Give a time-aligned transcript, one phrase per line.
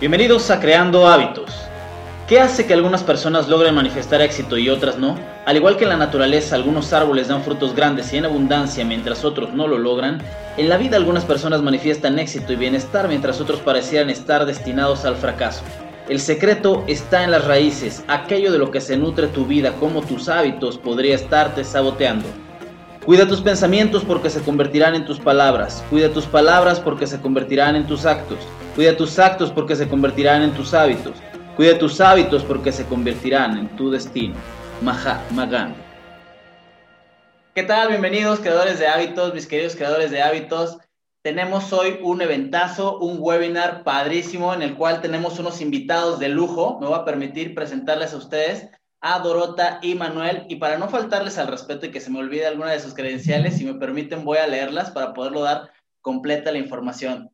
[0.00, 1.50] Bienvenidos a Creando Hábitos.
[2.26, 5.18] ¿Qué hace que algunas personas logren manifestar éxito y otras no?
[5.44, 9.24] Al igual que en la naturaleza algunos árboles dan frutos grandes y en abundancia mientras
[9.24, 10.22] otros no lo logran,
[10.56, 15.16] en la vida algunas personas manifiestan éxito y bienestar mientras otros parecieran estar destinados al
[15.16, 15.62] fracaso.
[16.08, 20.00] El secreto está en las raíces, aquello de lo que se nutre tu vida, como
[20.00, 22.28] tus hábitos podría estarte saboteando.
[23.04, 25.82] Cuida tus pensamientos porque se convertirán en tus palabras.
[25.88, 28.38] Cuida tus palabras porque se convertirán en tus actos.
[28.74, 31.14] Cuida tus actos porque se convertirán en tus hábitos.
[31.56, 34.34] Cuida tus hábitos porque se convertirán en tu destino.
[34.82, 35.80] Mahatma Gandhi.
[37.54, 37.88] ¿Qué tal?
[37.88, 40.76] Bienvenidos creadores de hábitos, mis queridos creadores de hábitos.
[41.22, 46.78] Tenemos hoy un eventazo, un webinar padrísimo en el cual tenemos unos invitados de lujo.
[46.78, 48.68] Me voy a permitir presentarles a ustedes
[49.00, 50.46] a Dorota y Manuel.
[50.48, 53.56] Y para no faltarles al respeto y que se me olvide alguna de sus credenciales,
[53.56, 57.30] si me permiten, voy a leerlas para poderlo dar completa la información.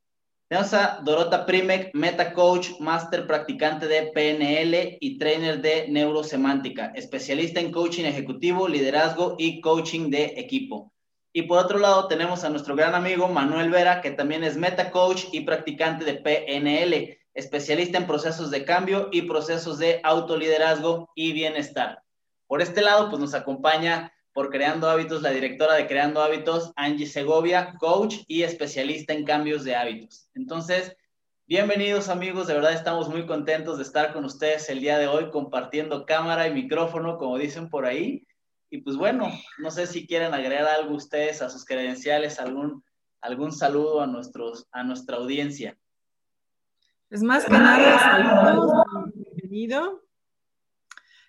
[0.49, 7.59] Tenemos a Dorota Primek, Meta Coach, Master Practicante de PNL y Trainer de Neurosemántica, especialista
[7.59, 10.93] en coaching ejecutivo, liderazgo y coaching de equipo.
[11.37, 14.91] Y por otro lado tenemos a nuestro gran amigo Manuel Vera, que también es meta
[14.91, 21.35] coach y practicante de PNL, especialista en procesos de cambio y procesos de autoliderazgo y
[21.35, 22.03] bienestar.
[22.47, 27.07] Por este lado, pues nos acompaña por Creando Hábitos la directora de Creando Hábitos, Angie
[27.07, 30.31] Segovia, coach y especialista en cambios de hábitos.
[30.35, 30.97] Entonces,
[31.47, 35.31] bienvenidos amigos, de verdad estamos muy contentos de estar con ustedes el día de hoy
[35.31, 38.26] compartiendo cámara y micrófono, como dicen por ahí.
[38.71, 42.85] Y pues bueno, no sé si quieren agregar algo ustedes a sus credenciales, algún,
[43.21, 45.79] algún saludo a, nuestros, a nuestra audiencia.
[47.09, 48.73] Pues más que nada, saludos,
[49.15, 50.03] bienvenido.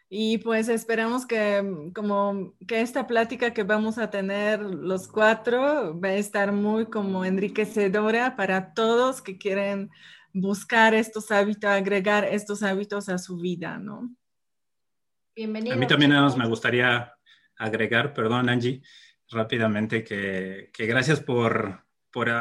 [0.10, 6.10] Y pues esperamos que como que esta plática que vamos a tener los cuatro va
[6.10, 9.92] a estar muy como enriquecedora para todos que quieren
[10.34, 14.10] buscar estos hábitos, agregar estos hábitos a su vida, ¿no?
[15.36, 15.76] Bienvenido.
[15.76, 17.17] A mí también me gustaría
[17.58, 18.82] agregar, perdón Angie,
[19.30, 21.84] rápidamente que, gracias por,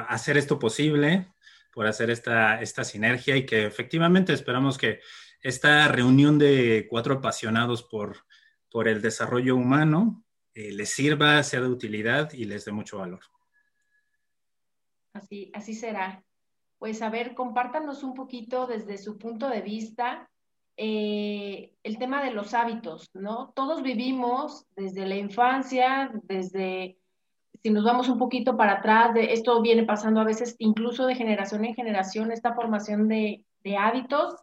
[0.09, 1.27] hacer esto posible,
[1.73, 5.01] por hacer esta, esta sinergia y que efectivamente esperamos que
[5.43, 8.25] esta reunión de cuatro apasionados por,
[8.71, 10.25] por el desarrollo humano
[10.55, 13.21] eh, les sirva, sea de utilidad y les dé mucho valor.
[15.13, 16.25] Así, así será.
[16.79, 20.31] Pues a ver, compártanos un poquito desde su punto de vista
[20.79, 23.53] eh, el tema de los hábitos, ¿no?
[23.57, 26.99] Todos vivimos desde la infancia, desde,
[27.63, 31.15] si nos vamos un poquito para atrás, de, esto viene pasando a veces incluso de
[31.15, 33.45] generación en generación, esta formación de,
[33.79, 34.35] hábitos,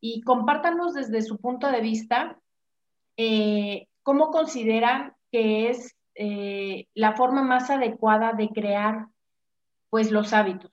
[0.00, 2.38] y compártanos desde su punto de vista
[3.16, 9.06] eh, cómo consideran que es eh, la forma más adecuada de crear
[9.90, 10.70] pues los hábitos.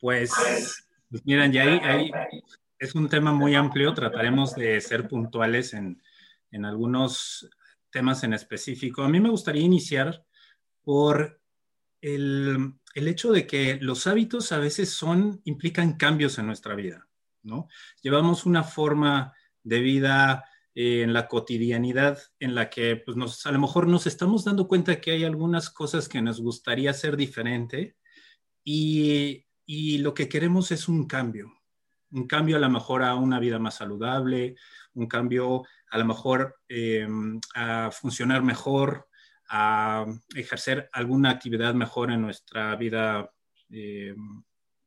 [0.00, 2.10] Pues pues miren, ya ahí,
[2.78, 6.00] es un tema muy amplio, trataremos de ser puntuales en,
[6.64, 7.48] algunos
[7.90, 9.02] temas en específico.
[9.02, 10.24] A mí me gustaría iniciar
[10.82, 11.40] por
[12.00, 17.08] el, hecho de que los hábitos a veces son, implican cambios en nuestra vida,
[17.42, 17.68] ¿no?
[18.02, 20.44] Llevamos una forma de vida
[20.74, 24.68] eh, en la cotidianidad en la que pues nos, a lo mejor nos estamos dando
[24.68, 27.96] cuenta que hay algunas cosas que nos gustaría hacer diferente
[28.64, 31.52] y y lo que queremos es un cambio,
[32.12, 34.56] un cambio a lo mejor a una vida más saludable,
[34.94, 39.08] un cambio a lo mejor em, a funcionar mejor,
[39.50, 43.30] a ejercer alguna actividad mejor en nuestra vida,
[43.68, 44.42] em,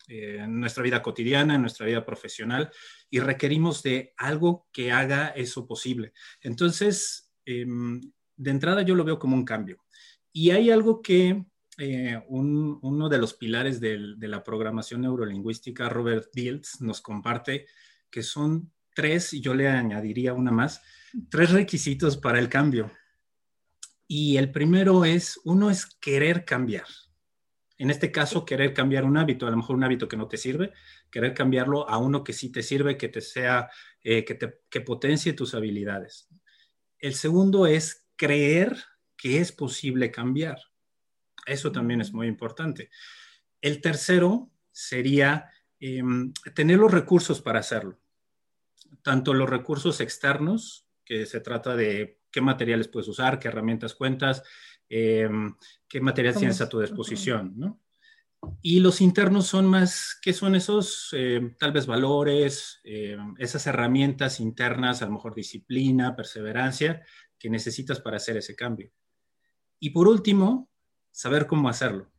[0.08, 2.72] en nuestra vida cotidiana, en nuestra vida profesional,
[3.08, 6.12] y requerimos de algo que haga eso posible.
[6.42, 8.02] Entonces, em,
[8.36, 9.86] de entrada yo lo veo como un cambio.
[10.34, 11.46] Y hay algo que
[11.84, 17.66] eh, uno de los pilares de la programación neurolingüística, Robert Diels, nos comparte
[18.12, 20.84] que son tres, y yo le añadiría una más,
[21.31, 22.92] tres requisitos para el cambio.
[24.08, 26.86] Y el primero es, uno es querer cambiar.
[27.80, 30.38] En este caso, querer cambiar un hábito, a lo mejor un hábito que no te
[30.38, 30.74] sirve,
[31.10, 33.72] querer cambiarlo a uno que sí te sirve, que te sea,
[34.04, 36.27] eh, que, te, que potencie tus habilidades.
[37.00, 38.77] El segundo es creer
[39.18, 40.60] que es posible cambiar.
[41.45, 42.89] Eso también es muy importante.
[43.61, 45.49] El tercero sería
[45.79, 47.99] em, tener los recursos para hacerlo.
[49.01, 54.43] Tanto los recursos externos, que se trata de qué materiales puedes usar, qué herramientas cuentas,
[54.89, 55.55] em,
[55.88, 57.81] qué materiales tienes a tu disposición, ¿no?
[58.61, 62.81] Y los internos son más, ¿qué son esos em, tal vez valores,
[63.38, 67.03] esas herramientas internas, a lo mejor disciplina, perseverancia,
[67.41, 68.91] que necesitas para hacer ese cambio.
[69.79, 70.69] Y por último,
[71.12, 72.12] saber cómo hacerlo,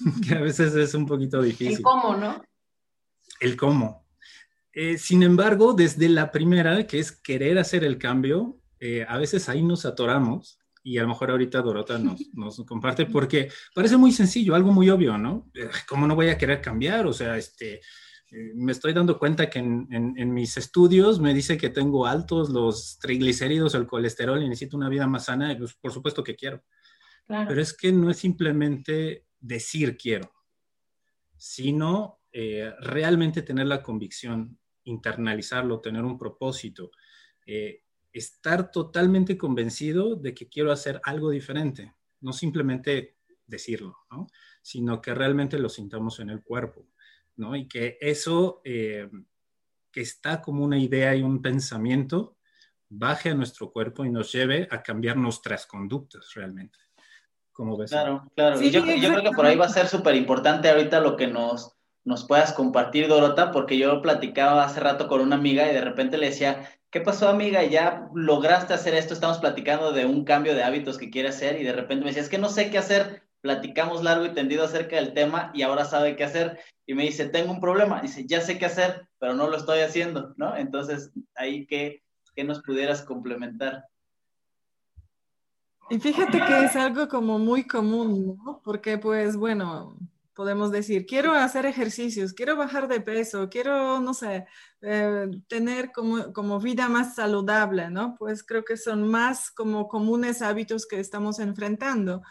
[0.26, 1.76] que a veces es un poquito difícil.
[1.76, 2.42] El cómo, ¿no?
[3.40, 4.06] El cómo.
[4.72, 9.48] Eh, sin embargo, desde la primera, que es querer hacer el cambio, eh, a veces
[9.48, 14.12] ahí nos atoramos y a lo mejor ahorita Dorota nos, nos, comparte porque parece muy
[14.12, 15.50] sencillo, algo muy obvio, ¿no?
[15.54, 17.06] Eh, ¿Cómo no voy a querer cambiar?
[17.06, 17.80] O sea, este,
[18.30, 22.98] me estoy dando cuenta que en, en, mis estudios me dice que tengo altos los
[23.00, 26.62] triglicéridos o el colesterol y necesito una vida más sana, pues por supuesto que quiero.
[27.28, 30.32] Pero es que no es simplemente decir quiero,
[31.36, 36.90] sino eh, realmente tener la convicción, internalizarlo, tener un propósito,
[37.46, 44.26] eh, estar totalmente convencido de que quiero hacer algo diferente, no simplemente decirlo, ¿no?
[44.62, 46.88] sino que realmente lo sintamos en el cuerpo.
[47.36, 47.54] ¿no?
[47.54, 49.08] Y que eso eh,
[49.90, 52.36] que está como una idea y un pensamiento
[52.88, 56.78] baje a nuestro cuerpo y nos lleve a cambiar nuestras conductas realmente.
[57.58, 57.90] Como ves?
[57.90, 58.62] Claro, claro.
[58.62, 61.26] y yo, yo, creo que por ahí va a ser súper importante ahorita lo que
[61.26, 61.74] nos,
[62.04, 66.18] nos puedas compartir, Dorota, porque yo platicaba hace rato con una amiga y de repente
[66.18, 67.64] le decía, ¿qué pasó, amiga?
[67.64, 71.64] Ya lograste hacer esto, estamos platicando de un cambio de hábitos que quiere hacer y
[71.64, 74.94] de repente me decía, es que no sé qué hacer, platicamos largo y tendido acerca
[74.94, 78.40] del tema y ahora sabe qué hacer y me dice, tengo un problema, dice, ya
[78.40, 80.56] sé qué hacer, pero no lo estoy haciendo, ¿no?
[80.56, 82.02] Entonces, ahí que,
[82.44, 83.84] nos pudieras complementar.
[85.90, 88.60] Y fíjate que es algo como muy común, ¿no?
[88.62, 89.96] Porque pues bueno,
[90.38, 94.46] podemos decir, quiero hacer ejercicios, quiero bajar de peso, quiero, no sé,
[94.82, 98.14] eh, tener como, como, vida más saludable, ¿no?
[98.16, 102.22] Pues creo que son más como comunes hábitos que estamos enfrentando.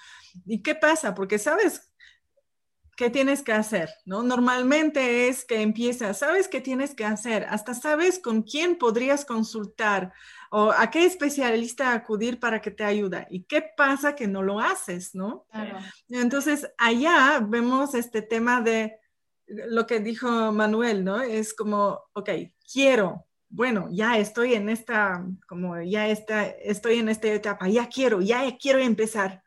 [0.45, 1.13] ¿Y qué pasa?
[1.13, 1.86] Porque sabes
[2.97, 4.23] qué tienes que hacer, ¿no?
[4.23, 10.11] Normalmente es que empiezas, sabes qué tienes que hacer, hasta sabes con quién podrías consultar
[10.49, 13.27] o a qué especialista acudir para que te ayude.
[13.29, 15.45] ¿Y qué pasa que no lo haces, no?
[16.09, 18.97] Entonces, allá vemos este tema de
[19.45, 21.21] lo que dijo Manuel, ¿no?
[21.21, 22.29] Es como, ok,
[22.73, 28.21] quiero, bueno, ya estoy en esta, como ya está, estoy en esta etapa, ya quiero,
[28.21, 29.43] ya quiero empezar.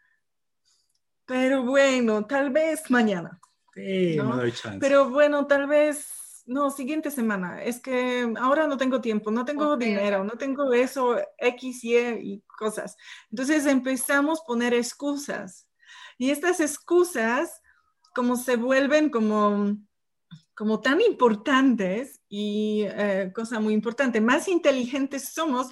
[1.31, 3.41] Pero bueno, tal vez mañana.
[3.73, 4.37] Sí, ¿no?
[4.37, 4.81] doy chance.
[4.81, 7.63] Pero bueno, tal vez, no, siguiente semana.
[7.63, 12.43] Es que ahora no tengo tiempo, no tengo dinero, no tengo eso, X, Y y
[12.59, 12.97] cosas.
[13.31, 15.69] Entonces empezamos a poner excusas.
[16.19, 17.63] Y estas excusas,
[18.13, 19.77] como se vuelven como,
[20.57, 25.69] como tan importantes y eh, cosa muy importante, más inteligentes somos,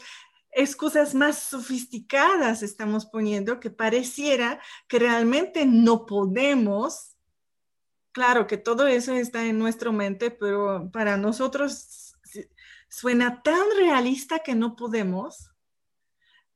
[0.53, 7.17] excusas más sofisticadas estamos poniendo que pareciera que realmente no podemos.
[8.12, 12.15] Claro que todo eso está en nuestra mente, pero para nosotros
[12.89, 15.50] suena tan realista que no podemos,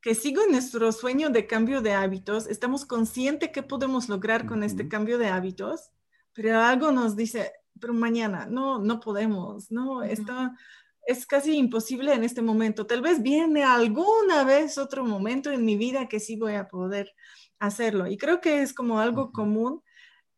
[0.01, 4.63] que sigo en nuestro sueño de cambio de hábitos, estamos conscientes que podemos lograr con
[4.63, 5.91] este cambio de hábitos,
[6.33, 10.57] pero algo nos dice, pero mañana, no, no podemos, no, está,
[11.05, 12.85] es casi imposible en este momento.
[12.85, 17.13] Tal vez viene alguna vez otro momento en mi vida que sí voy a poder
[17.59, 18.07] hacerlo.
[18.07, 19.81] Y creo que es como algo común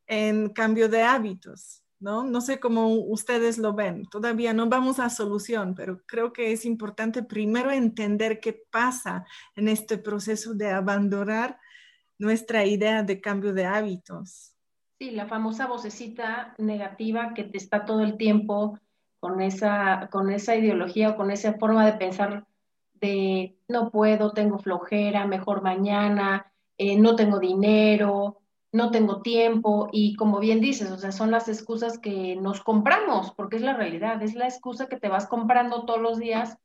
[0.07, 2.23] en cambio de hábitos, ¿no?
[2.23, 4.05] No sé cómo ustedes lo ven.
[4.05, 9.25] Todavía no vamos a solución, pero creo que es importante primero entender qué pasa
[9.55, 11.59] en este proceso de abandonar
[12.17, 14.53] nuestra idea de cambio de hábitos.
[14.97, 18.79] Sí, la famosa vocecita negativa que te está todo el tiempo
[19.25, 22.45] con esa, con esa ideología o con esa forma de pensar
[22.93, 28.37] de no puedo, tengo flojera, mejor mañana, eh, no tengo dinero,
[28.71, 33.31] no tengo tiempo y como bien dices, o sea, son las excusas que nos compramos,
[33.31, 36.59] porque es la realidad, es la excusa que te vas comprando todos los días,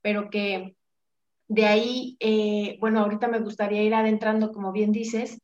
[0.00, 0.76] pero que
[1.48, 5.40] de ahí, eh, bueno, ahorita me gustaría ir adentrando, como bien dices,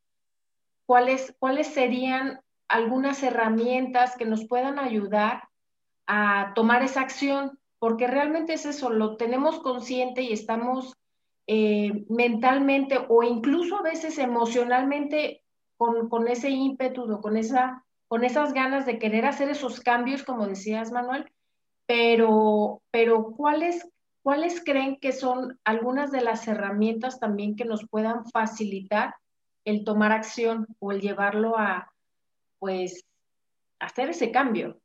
[0.86, 5.50] cuáles, cuáles serían algunas herramientas que nos puedan ayudar
[6.12, 10.97] a tomar esa acción, porque realmente es eso, lo tenemos consciente y estamos
[11.47, 15.45] eh, mentalmente o incluso a veces emocionalmente
[15.76, 20.25] con, con, ese ímpetu o con, esa, con esas ganas de querer hacer esos cambios,
[20.25, 21.31] como decías, Manuel,
[21.87, 23.88] pero, pero ¿cuáles,
[24.25, 29.14] ¿cuáles creen que son algunas de las herramientas también que nos puedan facilitar
[29.64, 31.93] el tomar acción o el llevarlo a,
[32.59, 33.07] pues,
[33.79, 34.81] hacer ese cambio?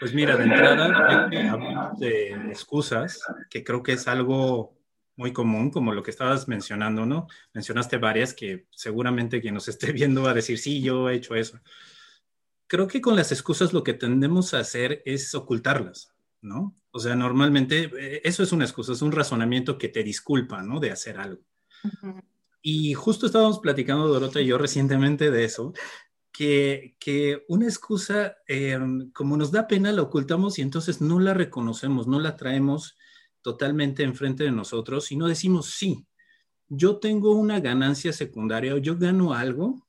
[0.00, 4.78] Pues mira, de entrada, hablamos de excusas, que creo que es algo
[5.16, 7.26] muy común, como lo que estabas mencionando, ¿no?
[7.52, 11.34] Mencionaste varias que seguramente quien nos esté viendo va a decir, sí, yo he hecho
[11.34, 11.60] eso.
[12.68, 16.76] Creo que con las excusas lo que tendemos a hacer es ocultarlas, ¿no?
[16.92, 20.78] O sea, normalmente eh, eso es una excusa, es un razonamiento que te disculpa, ¿no?
[20.78, 21.42] De hacer algo.
[22.62, 25.72] Y justo estábamos platicando, Dorota y yo, recientemente de eso,
[26.32, 32.06] que, una excusa, em, como nos da pena, la ocultamos y entonces no la reconocemos,
[32.06, 32.96] no la traemos
[33.42, 36.06] totalmente enfrente de nosotros y no decimos, sí,
[36.68, 39.86] yo tengo una ganancia secundaria o yo gano algo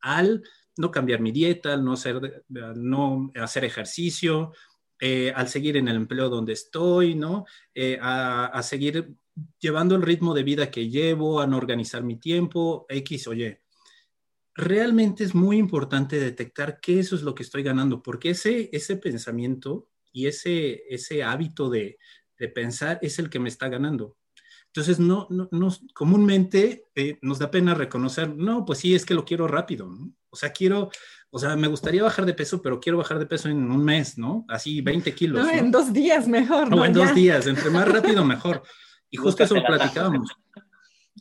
[0.00, 0.42] al
[0.76, 4.52] no cambiar mi dieta, al no hacer, no hacer ejercicio,
[4.98, 7.46] eh, al seguir en el empleo donde estoy, ¿no?
[7.74, 9.14] Eh, a, seguir
[9.58, 13.56] llevando el ritmo de vida que llevo, a no organizar mi tiempo, X o Y.
[14.54, 18.96] Realmente es muy importante detectar qué eso es lo que estoy ganando, porque ese, ese
[18.96, 21.98] pensamiento y ese, ese hábito de,
[22.38, 24.16] de pensar es el que me está ganando.
[24.72, 25.48] Entonces, no, no,
[25.94, 29.90] comúnmente eh, nos da pena reconocer, no, pues sí, es que lo quiero rápido,
[30.30, 30.90] O sea, quiero,
[31.30, 34.16] o sea, me gustaría bajar de peso, pero quiero bajar de peso en un mes,
[34.16, 34.44] ¿no?
[34.48, 35.44] Así 20 kilos.
[35.44, 36.70] No, en dos días mejor.
[36.70, 38.62] No, en dos días, entre más rápido mejor.
[39.10, 40.30] Y justo eso lo platicábamos.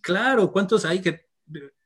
[0.04, 1.28] Claro, ¿cuántos hay que,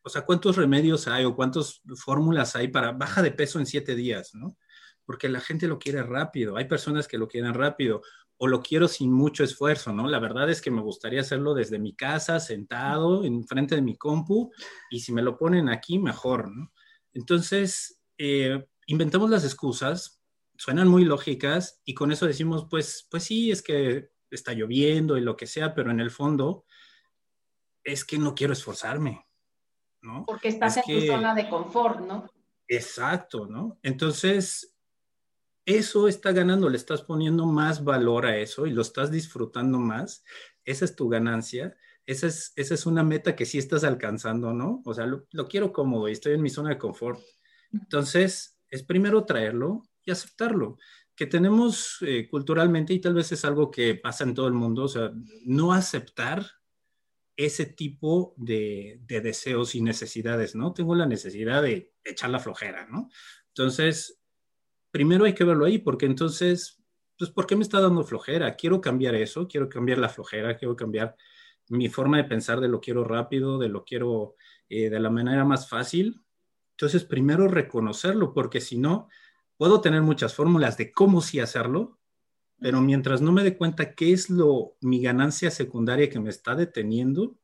[0.04, 3.96] o sea, cuántos remedios hay o cuántas fórmulas hay para baja de peso en siete
[3.96, 4.58] días, ¿no?
[5.06, 6.58] Porque la gente lo quiere rápido.
[6.58, 8.02] Hay personas que lo quieren rápido
[8.38, 10.08] o lo quiero sin mucho esfuerzo, ¿no?
[10.08, 13.96] La verdad es que me gustaría hacerlo desde mi casa, sentado, en frente de mi
[13.96, 14.52] compu,
[14.90, 16.74] y si me lo ponen aquí, mejor, ¿no?
[17.14, 20.22] Entonces, eh, inventamos las excusas,
[20.58, 25.22] suenan muy lógicas, y con eso decimos, pues, pues sí, es que está lloviendo y
[25.22, 26.66] lo que sea, pero en el fondo
[27.84, 29.26] es que no quiero esforzarme,
[30.04, 30.26] ¿no?
[30.26, 32.30] Porque estás en tu zona de confort, ¿no?
[32.68, 33.80] Exacto, ¿no?
[33.82, 34.76] Entonces,
[35.66, 40.24] eso está ganando, le estás poniendo más valor a eso y lo estás disfrutando más,
[40.66, 44.82] esa es tu ganancia, esa es, esa es una meta que sí estás alcanzando, ¿no?
[44.86, 47.20] O sea, lo, quiero cómodo y estoy en mi zona de confort.
[47.72, 50.78] Entonces, es primero traerlo y aceptarlo,
[51.16, 54.84] que tenemos eh, culturalmente y tal vez es algo que pasa en todo el mundo,
[54.84, 55.12] o sea,
[55.46, 56.46] no aceptar
[57.36, 60.74] ese tipo de, de deseos y necesidades, ¿no?
[60.74, 63.10] Tengo la necesidad de echar la flojera, ¿no?
[63.48, 64.20] Entonces,
[64.92, 66.84] primero hay que verlo ahí, porque entonces,
[67.18, 68.56] pues, ¿por qué me está dando flojera?
[68.56, 71.16] Quiero cambiar eso, quiero cambiar la flojera, quiero cambiar
[71.70, 74.36] mi forma de pensar de lo quiero rápido, de lo quiero
[74.70, 76.22] eh, de la manera más fácil.
[76.72, 79.10] Entonces, primero reconocerlo, porque si no,
[79.58, 82.00] puedo tener muchas fórmulas de cómo sí hacerlo,
[82.60, 86.56] pero mientras no me dé cuenta qué es lo mi ganancia secundaria que me está
[86.56, 87.38] deteniendo,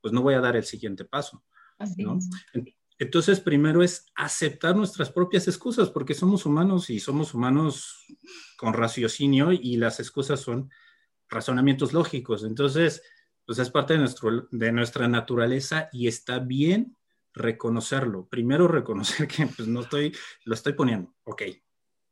[0.00, 1.44] pues no voy a dar el siguiente paso.
[1.78, 2.18] Así ¿no?
[2.98, 8.06] Entonces, primero es aceptar nuestras propias excusas, porque somos humanos y somos humanos
[8.56, 10.70] con raciocinio y las excusas son
[11.28, 12.44] razonamientos lógicos.
[12.44, 13.02] Entonces,
[13.44, 16.96] pues es parte de, nuestro, de nuestra naturaleza y está bien
[17.34, 18.26] reconocerlo.
[18.28, 21.42] Primero reconocer que pues no estoy, lo estoy poniendo, ok.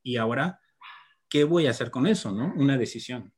[0.02, 0.60] Y ahora,
[1.28, 2.52] ¿qué voy a hacer con eso, no?
[2.56, 3.32] Una decisión.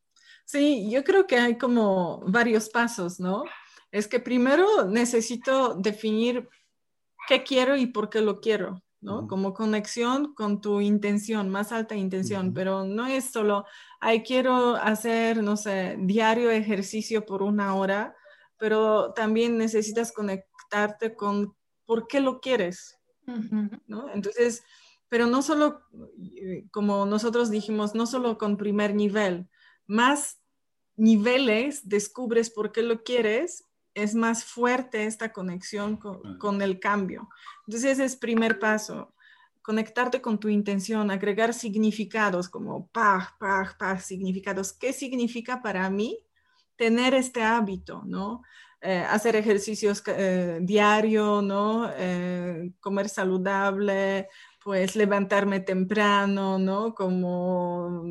[0.45, 3.45] Sí, yo creo que hay como varios pasos, ¿no?
[3.91, 6.49] Es que primero necesito definir
[7.27, 9.27] qué quiero y por qué lo quiero, ¿no?
[9.27, 13.65] Como conexión con tu intención, más alta intención, pero no es solo,
[14.01, 18.15] ay, quiero hacer, no sé, diario ejercicio por una hora,
[18.57, 22.99] pero también necesitas conectarte con por qué lo quieres,
[23.87, 24.09] ¿no?
[24.13, 24.63] Entonces,
[25.09, 25.83] pero no solo,
[26.37, 29.49] eh, como nosotros dijimos, no solo con primer nivel,
[29.87, 30.41] más
[30.97, 37.31] niveles descubres por qué lo quieres es más fuerte esta conexión con, el cambio.
[37.67, 39.15] Entonces ese es primer paso,
[39.63, 44.75] conectarte con tu intención, agregar significados como pa, pa, pa, significados.
[44.75, 46.19] ¿Qué significa para mí
[46.77, 48.43] tener este hábito, no?
[48.83, 51.91] Eh, hacer ejercicios eh, diario, ¿no?
[51.97, 54.29] Eh, comer saludable,
[54.67, 56.93] pues levantarme temprano, ¿no?
[56.93, 58.03] Como,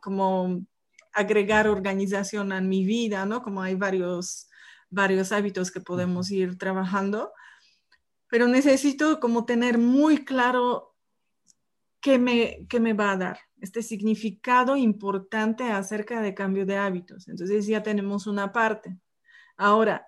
[0.00, 0.64] como
[1.12, 3.42] agregar organización a mi vida, ¿no?
[3.42, 4.48] Como hay varios
[4.90, 7.32] varios hábitos que podemos ir trabajando,
[8.28, 10.94] pero necesito como tener muy claro
[12.00, 17.26] qué me, qué me va a dar, este significado importante acerca de cambio de hábitos.
[17.26, 18.96] Entonces ya tenemos una parte.
[19.56, 20.06] Ahora,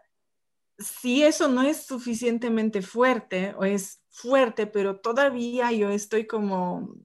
[0.79, 6.97] si eso no es suficientemente fuerte o es fuerte, pero todavía yo estoy como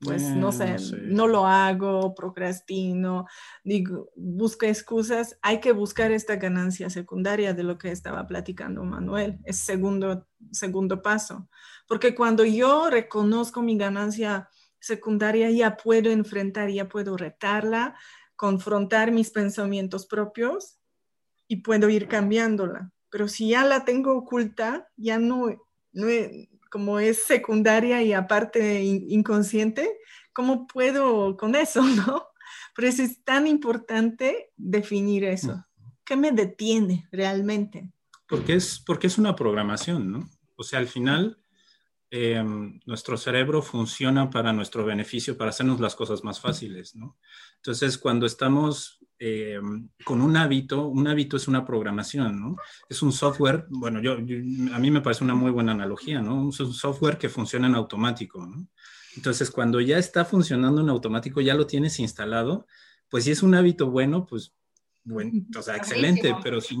[0.00, 3.26] pues no sé, no lo hago, procrastino,
[3.64, 9.40] digo, busco excusas, hay que buscar esta ganancia secundaria de lo que estaba platicando Manuel,
[9.44, 11.48] es segundo, segundo paso,
[11.88, 14.48] porque cuando yo reconozco mi ganancia
[14.78, 17.96] secundaria ya puedo enfrentar, ya puedo retarla,
[18.36, 20.78] confrontar mis pensamientos propios
[21.48, 22.92] y puedo ir cambiándola.
[23.10, 25.48] Pero si ya la tengo oculta, ya no,
[25.98, 26.06] no,
[26.70, 29.98] como es secundaria y aparte inconsciente,
[30.32, 32.28] ¿cómo puedo con eso, no?
[32.74, 35.64] Por eso es tan importante definir eso.
[36.04, 37.90] ¿Qué me detiene realmente?
[38.28, 40.30] porque es, porque es una programación, ¿no?
[40.56, 41.38] O sea, al final,
[42.10, 42.42] eh,
[42.86, 47.16] nuestro cerebro funciona para nuestro beneficio, para hacernos las cosas más fáciles, ¿no?
[47.56, 49.60] Entonces, cuando estamos eh,
[50.04, 52.56] con un hábito, un hábito es una programación, ¿no?
[52.88, 56.50] Es un software, bueno, yo, a mí me parece una muy buena analogía, ¿no?
[56.50, 58.68] Es un software que funciona en automático, ¿no?
[59.16, 62.66] Entonces, cuando ya está funcionando en automático, ya lo tienes instalado,
[63.08, 64.54] pues si es un hábito bueno, pues
[65.04, 66.76] bueno, o sea, excelente, pero si,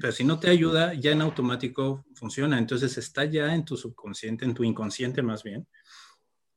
[0.00, 2.58] pero si no te ayuda, ya en automático funciona.
[2.58, 5.68] Entonces está ya en tu subconsciente, en tu inconsciente más bien.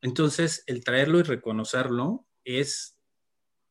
[0.02, 2.98] Entonces, el traerlo y reconocerlo es,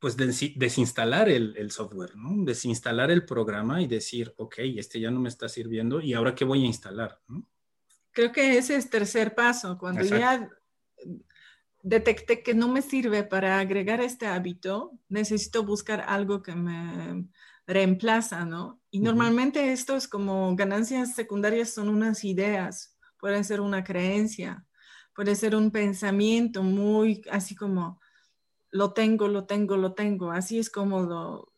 [0.03, 2.43] pues, desinstalar el, el, software, ¿no?
[2.43, 6.43] Desinstalar el programa y decir, ok, este ya no me está sirviendo y ahora qué
[6.43, 7.47] voy a instalar, ¿no?
[8.11, 10.49] Creo que ese es tercer paso, cuando ya
[11.83, 17.25] detecté que no me sirve para agregar este hábito, necesito buscar algo que me
[17.65, 18.81] reemplaza, ¿no?
[18.91, 24.65] Y normalmente esto es como ganancias secundarias son unas ideas, puede ser una creencia,
[25.15, 28.01] puede ser un pensamiento muy así como
[28.73, 31.53] lo tengo, lo tengo, lo tengo, así es como lo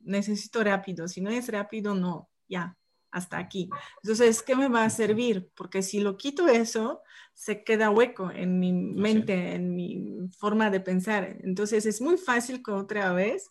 [0.00, 2.76] necesito rápido, si no es rápido, no, ya,
[3.10, 3.70] hasta aquí.
[4.02, 5.50] Entonces, ¿qué me va a servir?
[5.56, 7.02] Porque si lo quito eso,
[7.34, 11.38] se queda hueco en mi mente, en mi forma de pensar.
[11.42, 13.50] Entonces, es muy fácil que otra vez,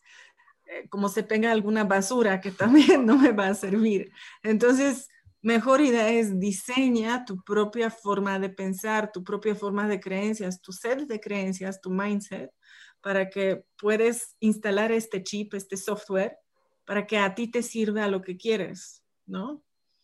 [0.66, 2.52] eh, como se pega alguna basura que
[3.04, 4.12] también no me va a servir.
[4.44, 5.10] Entonces,
[5.42, 10.72] mejor idea es diseña tu propia forma de pensar, tu propia forma de creencias, tu
[10.72, 12.52] set de creencias, tu mindset,
[13.02, 16.38] para que puedas instalar este chip, este software,
[16.86, 19.04] para que a ti te sirva lo que quieres.
[19.30, 19.62] ¿no?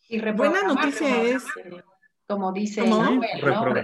[0.08, 1.44] Y Buena noticia es,
[2.26, 3.20] como dice ¿no?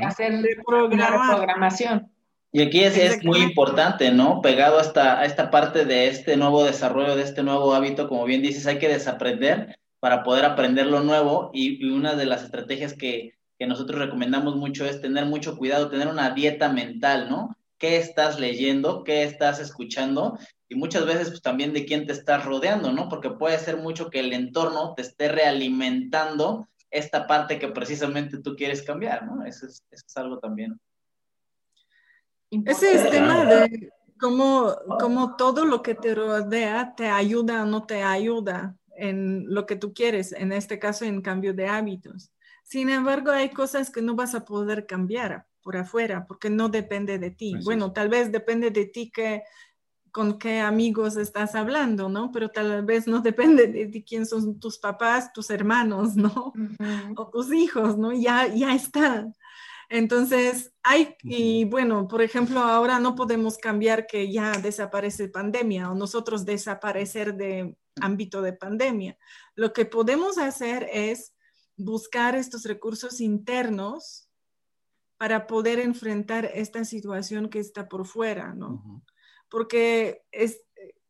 [0.06, 2.10] hacer reprogramación.
[2.54, 4.42] Y aquí es, es, muy importante, ¿no?
[4.42, 8.42] Pegado hasta a esta parte de este nuevo desarrollo, de este nuevo hábito, como bien
[8.42, 12.92] dices, hay que desaprender para poder aprender lo nuevo y, y una de las estrategias
[12.92, 17.56] que, que, nosotros recomendamos mucho es tener mucho cuidado, tener una dieta mental, ¿no?
[17.82, 19.04] ¿Qué estás leyendo?
[19.04, 20.38] ¿Qué estás escuchando?
[20.72, 23.10] y muchas veces pues también de quién te estás rodeando, ¿no?
[23.10, 28.56] Porque puede ser mucho que el entorno te esté realimentando esta parte que precisamente tú
[28.56, 29.44] quieres cambiar, ¿no?
[29.44, 29.82] Eso es,
[30.16, 30.80] algo también.
[32.50, 37.84] Ese es tema de cómo, cómo todo lo que te rodea te ayuda o no
[37.84, 42.32] te ayuda en lo que tú quieres, en este caso en cambio de hábitos.
[42.64, 47.18] Sin embargo, hay cosas que no vas a poder cambiar por afuera porque no depende
[47.18, 47.54] de ti.
[47.64, 49.42] bueno, tal vez depende de ti que
[50.12, 52.30] con qué amigos estás hablando, ¿no?
[52.32, 56.52] Pero tal vez no depende de, quién son tus papás, tus hermanos, ¿no?
[57.16, 58.12] O tus hijos, ¿no?
[58.12, 59.32] Ya, ya está.
[59.88, 65.94] Entonces, hay, y bueno, por ejemplo, ahora no podemos cambiar que ya desaparece pandemia o
[65.94, 69.18] nosotros desaparecer de ámbito de pandemia.
[69.54, 71.34] Lo que podemos hacer es
[71.76, 74.30] buscar estos recursos internos
[75.22, 79.04] para poder enfrentar esta situación que está por fuera, ¿no?
[79.48, 80.60] porque es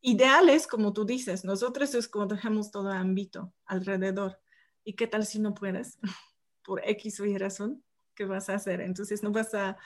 [0.02, 4.38] ideal es como tú dices, nosotros escogemos todo ámbito alrededor.
[4.84, 5.98] ¿Y qué tal si no puedes?
[6.62, 7.82] Por X o Y razón,
[8.14, 8.82] ¿qué vas a hacer?
[8.82, 9.78] Entonces no vas a,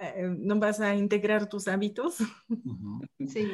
[0.00, 2.18] eh, no vas a integrar tus hábitos.
[3.26, 3.50] Sí.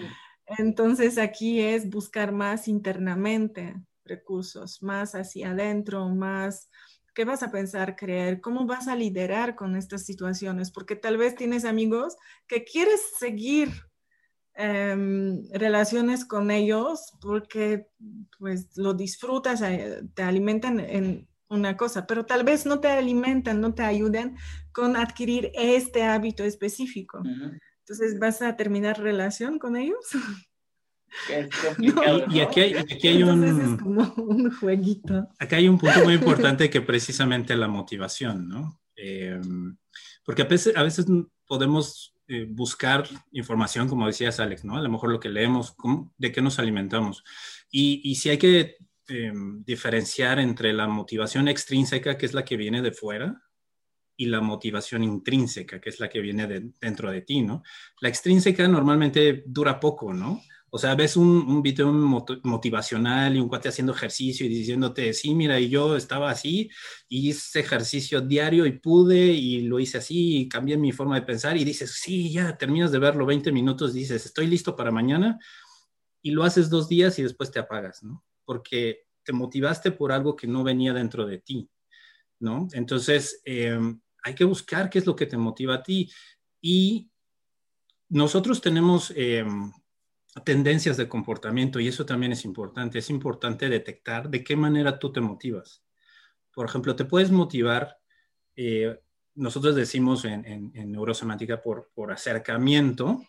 [0.59, 6.69] Entonces aquí es buscar más internamente recursos, más hacia adentro, más
[7.19, 11.35] qué vas a pensar, creer, cómo vas a liderar con estas situaciones, porque tal vez
[11.35, 13.71] tienes amigos que quieres seguir
[14.61, 17.87] Em, relaciones con ellos porque
[18.41, 23.61] pues lo disfrutas, eh, te alimentan en una cosa, pero tal vez no te alimentan,
[23.61, 24.37] no te ayudan
[24.73, 27.23] con adquirir este hábito específico.
[27.23, 30.05] Entonces, ¿vas a terminar relación con ellos?
[32.31, 32.61] Y aquí
[33.09, 35.29] hay, un, jueguito.
[35.39, 38.81] Acá hay un punto muy importante que precisamente la motivación, ¿no?
[38.97, 39.77] Em,
[40.25, 41.07] porque a veces, a veces
[41.47, 44.77] podemos eh, buscar información, como decías Alex, ¿no?
[44.77, 45.75] A lo mejor lo que leemos,
[46.19, 47.25] de qué nos alimentamos.
[47.71, 48.77] Y, y si hay que
[49.09, 53.43] em, diferenciar entre la motivación extrínseca, que es la que viene de fuera,
[54.21, 57.63] y la motivación intrínseca, que es la que viene de, dentro de ti, ¿no?
[58.01, 60.43] La extrínseca normalmente dura poco, ¿no?
[60.71, 61.91] O sea, ves un, un video
[62.43, 66.71] motivacional y un cuate haciendo ejercicio y diciéndote, sí, mira, y yo estaba así
[67.09, 71.27] y hice ejercicio diario y pude y lo hice así y cambié mi forma de
[71.27, 75.39] pensar y dices, sí, ya terminas de verlo 20 minutos, dices, estoy listo para mañana
[76.21, 78.25] y lo haces dos días y después te apagas, ¿no?
[78.45, 81.71] Porque te motivaste por algo que no venía dentro de ti,
[82.41, 82.69] ¿no?
[82.73, 86.11] Entonces, em, hay que buscar qué es lo que te motiva a ti
[86.61, 87.09] y
[88.11, 89.13] nosotros tenemos...
[89.17, 89.47] Eh,
[90.45, 92.99] tendencias de comportamiento y eso también es importante.
[92.99, 95.85] Es importante detectar de qué manera tú te motivas.
[96.53, 97.99] Por ejemplo, te puedes motivar,
[98.57, 99.01] eh,
[99.35, 103.23] nosotros decimos en, neurosemántica por, por acercamiento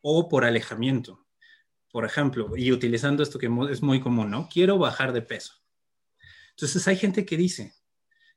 [0.00, 1.26] o por alejamiento.
[1.90, 4.48] Por ejemplo, y utilizando esto que es muy común, ¿no?
[4.52, 5.54] Quiero bajar de peso.
[6.50, 7.74] Entonces hay gente que dice,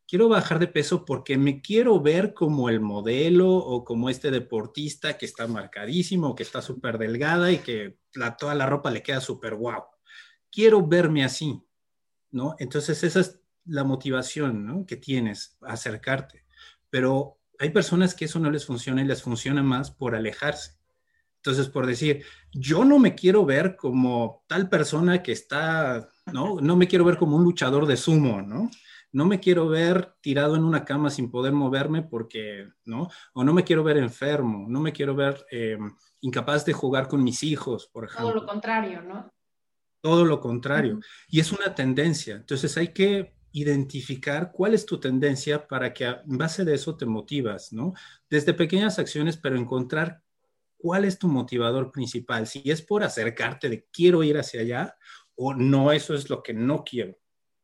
[0.09, 5.19] quiero bajar de peso porque me quiero ver como el modelo o como este deportista
[5.19, 7.99] que está marcadísimo, que está súper delgada y que
[8.39, 9.83] toda la ropa le queda súper guau.
[10.51, 11.61] Quiero verme así,
[12.31, 12.55] ¿no?
[12.57, 14.85] Entonces esa es la motivación ¿no?
[14.87, 16.43] que tienes, acercarte.
[16.89, 20.79] Pero hay personas que eso no les funciona y les funciona más por alejarse.
[21.35, 26.59] Entonces, por decir, yo no me quiero ver como tal persona que está, ¿no?
[26.59, 28.69] No me quiero ver como un luchador de sumo, ¿no?
[29.11, 33.09] No me quiero ver tirado en una cama sin poder moverme porque, ¿no?
[33.33, 35.77] O no me quiero ver enfermo, no me quiero ver eh,
[36.21, 38.27] incapaz de jugar con mis hijos, por ejemplo.
[38.31, 39.31] Todo lo contrario, ¿no?
[40.01, 40.99] Todo lo contrario.
[41.27, 42.35] Y es una tendencia.
[42.35, 47.05] Entonces hay que identificar cuál es tu tendencia para que en base de eso te
[47.05, 47.93] motivas, ¿no?
[48.29, 50.21] Desde pequeñas acciones, pero encontrar
[50.77, 52.47] cuál es tu motivador principal.
[52.47, 54.97] Si es por acercarte de quiero ir hacia allá
[55.35, 57.17] o no, eso es lo que no quiero.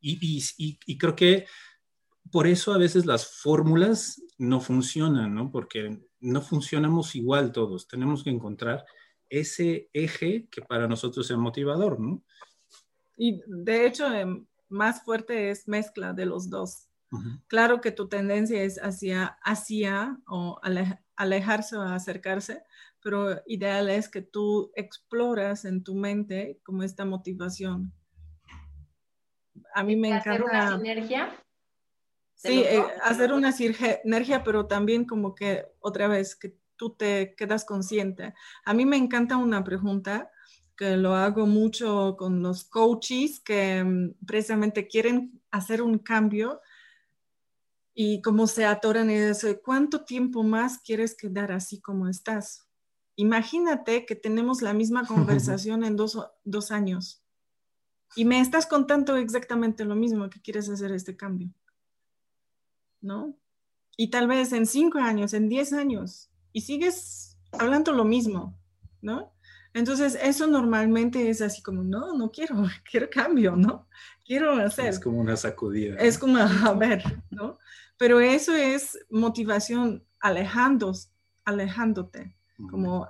[0.08, 1.46] Y, creo que
[2.32, 5.52] por eso a veces las fórmulas no funcionan, ¿no?
[5.52, 7.88] Porque no funcionamos igual todos.
[7.88, 8.86] Tenemos que encontrar
[9.30, 12.24] ese eje que para nosotros es motivador, ¿no?
[13.18, 16.88] Y de hecho, em, más fuerte es mezcla de los dos.
[17.48, 20.60] Claro que tu tendencia es hacia, hacia o
[21.16, 22.62] alejarse o acercarse,
[23.02, 27.94] pero ideal es que tú exploras en tu mente como esta motivación
[29.76, 30.32] a mí me encanta.
[30.32, 31.46] ¿Hacer una sinergia?
[32.36, 37.66] Sí, eh, hacer una sinergia, pero también como que otra vez que tú te quedas
[37.66, 38.34] consciente.
[38.64, 40.32] A mí me encanta una pregunta
[40.78, 46.62] que lo hago mucho con los coaches que mm, precisamente quieren hacer un cambio
[47.94, 52.66] y como se atoran y dicen, ¿cuánto tiempo más quieres quedar así como estás?
[53.18, 57.25] Imagínate que tenemos la misma conversación en dos, dos años
[58.16, 61.50] y me estás contando exactamente lo mismo que quieres hacer este cambio.
[63.02, 63.36] ¿No?
[63.98, 68.58] Y tal vez en cinco años, en diez años, y sigues hablando lo mismo,
[69.02, 69.34] ¿no?
[69.74, 72.56] Entonces, eso normalmente es así como, no, no quiero,
[72.90, 73.88] quiero cambio, ¿no?
[74.26, 74.88] Quiero hacer.
[74.88, 75.98] Es como una sacudida.
[75.98, 77.60] Es como, a ver, ¿no?
[77.98, 81.12] Pero eso es motivación alejándos,
[81.44, 82.36] alejándote,
[82.70, 83.08] como,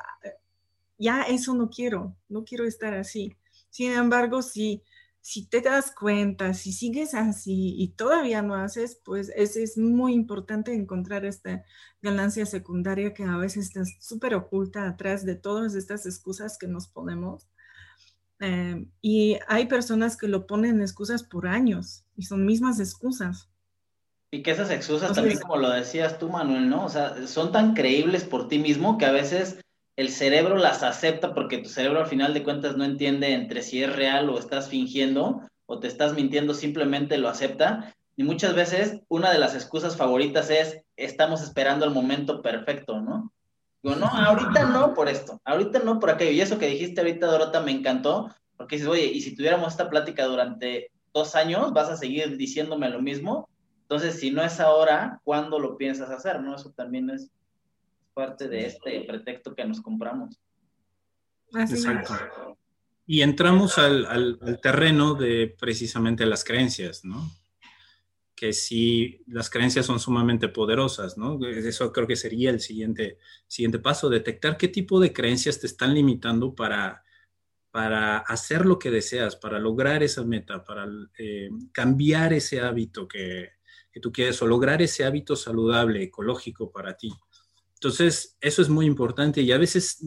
[0.97, 3.35] ya eso no quiero, no quiero estar así.
[3.75, 4.81] Sin embargo, si
[5.25, 10.13] si te das cuenta, si sigues así y todavía no haces, pues es, es muy
[10.13, 11.63] importante encontrar esta
[11.99, 16.87] ganancia secundaria que a veces está súper oculta atrás de todas estas excusas que nos
[16.87, 17.47] ponemos.
[18.39, 23.49] Eh, y hay personas que lo ponen excusas por años y son mismas excusas.
[24.29, 26.85] Y que esas excusas también, como lo decías tú, Manuel, ¿no?
[26.85, 29.57] O sea, son tan creíbles por ti mismo que a veces
[29.95, 33.81] el cerebro las acepta porque tu cerebro al final de cuentas no entiende entre si
[33.81, 37.95] es real o estás fingiendo o te estás mintiendo, simplemente lo acepta.
[38.17, 43.31] Y muchas veces una de las excusas favoritas es, estamos esperando el momento perfecto, ¿no?
[43.81, 46.31] Digo, no, ahorita no por esto, ahorita no por aquello.
[46.31, 49.89] Y eso que dijiste ahorita, Dorota, me encantó, porque dices, oye, y si tuviéramos esta
[49.89, 53.49] plática durante dos años, vas a seguir diciéndome lo mismo.
[53.83, 56.41] Entonces, si no es ahora, ¿cuándo lo piensas hacer?
[56.41, 56.55] ¿No?
[56.55, 57.29] Eso también es
[58.15, 60.39] parte de este pretexto que nos compramos.
[61.53, 62.57] Exacto.
[63.05, 67.29] Y entramos al, terreno de precisamente las creencias, ¿no?
[68.35, 71.39] Que si las creencias son sumamente poderosas, ¿no?
[71.45, 75.93] Eso creo que sería el siguiente, siguiente paso, detectar qué tipo de creencias te están
[75.93, 77.03] limitando para,
[77.69, 80.87] para hacer lo que deseas, para lograr esa meta, para
[81.19, 83.51] eh, cambiar ese hábito que,
[83.91, 87.13] que tú quieres o lograr ese hábito saludable, ecológico para ti.
[87.75, 89.99] Entonces, eso es muy importante y a veces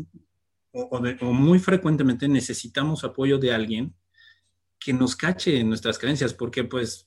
[0.72, 3.94] o, muy frecuentemente necesitamos apoyo de alguien
[4.78, 7.07] que nos cache en nuestras creencias, porque pues,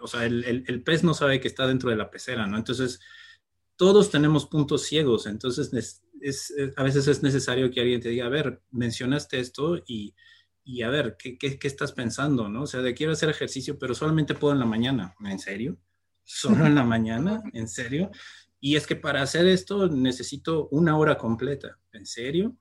[0.00, 2.58] o sea, el, pez no sabe que está dentro de la pecera, ¿no?
[2.58, 3.00] Entonces,
[3.76, 5.72] todos tenemos puntos ciegos, entonces
[6.20, 10.14] es, a veces es necesario que alguien te diga, a ver, mencionaste esto y,
[10.64, 12.62] y a ver, ¿qué, ¿qué, qué, estás pensando, no?
[12.62, 15.78] O sea, de quiero hacer ejercicio, pero solamente puedo en la mañana, ¿en serio?
[16.24, 17.42] ¿Solo en la mañana?
[17.52, 18.10] ¿En serio?
[18.60, 21.78] Y es que para hacer esto necesito una hora completa.
[21.92, 22.56] ¿En serio?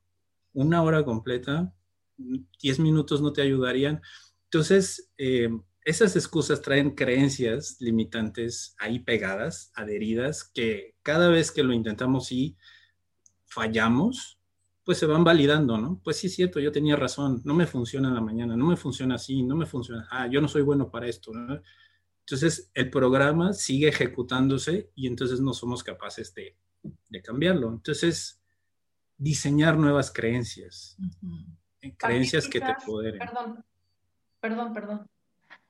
[0.54, 1.74] Una hora completa.
[2.18, 4.02] Diez minutos no te ayudarían.
[4.46, 5.50] Entonces, eh,
[5.86, 12.58] esas excusas traen creencias limitantes ahí pegadas, adheridas, que cada vez que lo intentamos y
[13.46, 14.40] fallamos,
[14.84, 16.02] pues se van validando, ¿no?
[16.04, 18.78] Pues sí, es cierto, yo tenía razón, no me funciona en la mañana, no me
[18.78, 21.62] funciona así, no me funciona, ah, yo no soy bueno para esto, ¿no?
[22.26, 26.56] Entonces, el programa sigue ejecutándose y entonces no somos capaces de,
[27.24, 27.70] cambiarlo.
[27.70, 28.42] Entonces,
[29.16, 30.98] diseñar nuevas creencias,
[31.82, 33.20] eh, creencias que te poderen.
[33.20, 33.64] Perdón,
[34.40, 35.08] perdón, perdón.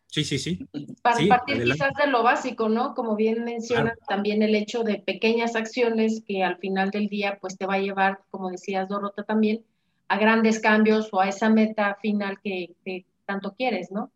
[0.08, 0.66] Sí, sí, sí.
[1.02, 2.96] Para partir quizás de lo básico, ¿no?
[2.96, 7.58] Como bien menciona también el hecho de pequeñas acciones que al final del día, pues
[7.58, 9.66] te va a llevar, como decías Dorota también,
[10.08, 14.10] a grandes cambios o a esa meta final que, que tanto quieres, ¿no?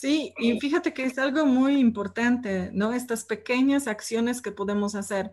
[0.00, 2.92] Sí, y fíjate que es algo muy importante, ¿no?
[2.92, 5.32] Estas pequeñas acciones que podemos hacer,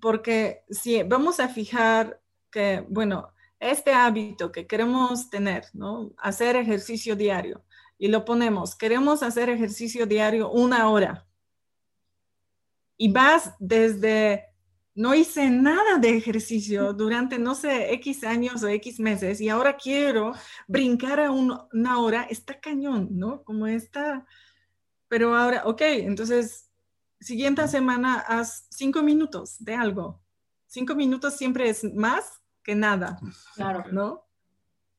[0.00, 6.12] porque si vamos a fijar que, bueno, este hábito que queremos tener, ¿no?
[6.16, 7.64] Hacer ejercicio diario,
[7.98, 11.26] y lo ponemos, queremos hacer ejercicio diario una hora.
[12.96, 14.44] Y vas desde
[14.94, 19.76] no hice nada de ejercicio durante, no sé, X años o X meses y ahora
[19.76, 20.32] quiero
[20.68, 23.42] brincar a una hora, está cañón, ¿no?
[23.42, 24.24] Como está,
[25.08, 26.70] pero ahora, ok, entonces,
[27.20, 30.20] siguiente semana haz cinco minutos de algo.
[30.66, 33.18] Cinco minutos siempre es más que nada,
[33.54, 34.26] claro, ¿no?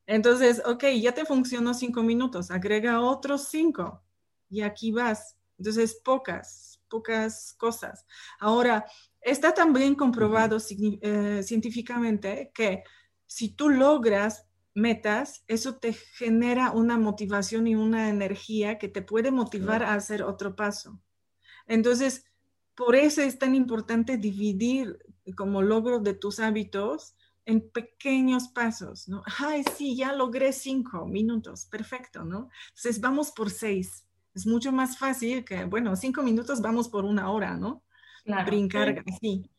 [0.07, 4.03] Entonces, ok, ya te funcionó cinco minutos, agrega otros cinco
[4.49, 5.35] y aquí vas.
[5.57, 8.05] Entonces, pocas, pocas cosas.
[8.39, 8.85] Ahora,
[9.25, 10.57] Está también comprobado
[11.01, 12.83] eh, científicamente que
[13.25, 19.31] si tú logras metas, eso te genera una motivación y una energía que te puede
[19.31, 21.01] motivar a hacer otro paso.
[21.65, 22.25] Entonces,
[22.75, 24.99] por eso es tan importante dividir
[25.35, 29.23] como logro de tus hábitos en pequeños pasos, ¿no?
[29.39, 32.49] Ay, sí, ya logré cinco minutos, perfecto, ¿no?
[32.67, 34.05] Entonces, vamos por seis.
[34.35, 37.84] Es mucho más fácil que, bueno, cinco minutos, vamos por una hora, ¿no?
[38.45, 39.49] Brincar así.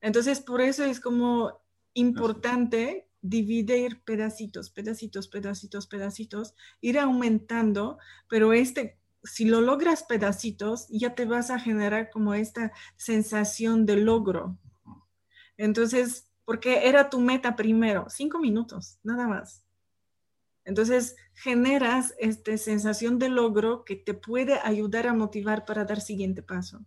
[0.00, 1.60] Entonces, por eso es como
[1.94, 11.14] importante dividir pedacitos, pedacitos, pedacitos, pedacitos, ir aumentando, pero este, si lo logras pedacitos, ya
[11.14, 14.58] te vas a generar como esta sensación de logro.
[15.56, 19.64] Entonces, porque era tu meta primero, cinco minutos, nada más.
[20.64, 26.42] Entonces, generas esta sensación de logro que te puede ayudar a motivar para dar siguiente
[26.42, 26.84] paso.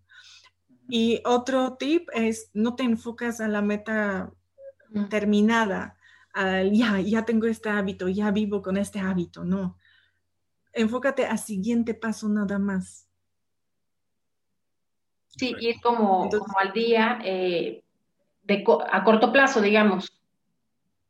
[0.91, 4.33] Y otro tip es no te enfocas a la meta
[5.09, 5.95] terminada,
[6.33, 9.77] ya, ya tengo este hábito, ya vivo con este hábito, no.
[10.73, 13.07] Enfócate al siguiente paso nada más.
[15.27, 17.83] Sí, ir como, como al día eh,
[18.41, 20.11] de, a corto plazo, digamos.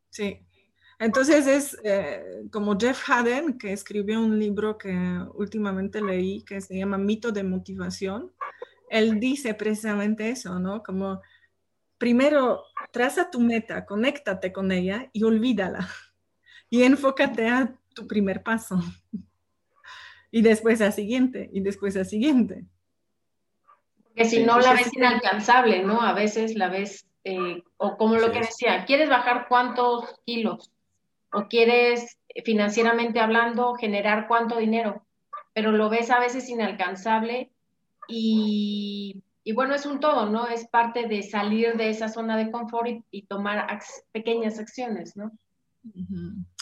[0.09, 0.45] Sí.
[0.99, 4.91] Entonces es eh, como Jeff Haden, que escribió un libro que
[5.35, 8.33] últimamente leí, que se llama Mito de Motivación
[8.89, 10.83] él dice precisamente eso, ¿no?
[10.83, 11.21] Como
[11.97, 15.87] primero traza tu meta, conéctate con ella y olvídala.
[16.71, 18.79] Y enfócate a tu primer paso.
[20.31, 22.63] Y después al siguiente, y después al siguiente.
[24.03, 26.03] Porque si no la ves inalcanzable, ¿no?
[26.03, 30.71] A veces la ves, eh, o como lo que decía, ¿quieres bajar cuántos kilos?
[31.33, 35.03] ¿O quieres, financieramente hablando, generar cuánto dinero?
[35.53, 37.51] Pero lo ves a veces inalcanzable
[38.09, 40.47] y, bueno, es un todo, ¿no?
[40.47, 43.67] Es parte de salir de esa zona de confort y, tomar
[44.11, 45.31] pequeñas acciones, ¿no?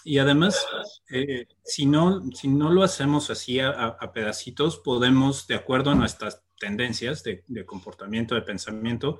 [0.03, 0.65] Y además,
[1.09, 6.43] eh, si, no, si no lo hacemos así a, pedacitos, podemos, de acuerdo a nuestras
[6.59, 9.19] tendencias de, comportamiento, de pensamiento,